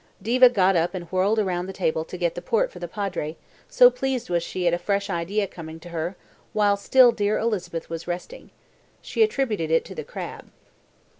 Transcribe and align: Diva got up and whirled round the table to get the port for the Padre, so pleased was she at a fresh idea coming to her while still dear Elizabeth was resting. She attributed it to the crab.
Diva 0.19 0.49
got 0.49 0.75
up 0.75 0.95
and 0.95 1.05
whirled 1.11 1.37
round 1.37 1.69
the 1.69 1.73
table 1.73 2.03
to 2.05 2.17
get 2.17 2.33
the 2.33 2.41
port 2.41 2.71
for 2.71 2.79
the 2.79 2.87
Padre, 2.87 3.37
so 3.69 3.91
pleased 3.91 4.31
was 4.31 4.41
she 4.41 4.65
at 4.67 4.73
a 4.73 4.79
fresh 4.79 5.11
idea 5.11 5.45
coming 5.45 5.79
to 5.79 5.89
her 5.89 6.15
while 6.53 6.75
still 6.75 7.11
dear 7.11 7.37
Elizabeth 7.37 7.87
was 7.87 8.07
resting. 8.07 8.49
She 9.03 9.21
attributed 9.21 9.69
it 9.69 9.85
to 9.85 9.93
the 9.93 10.03
crab. 10.03 10.49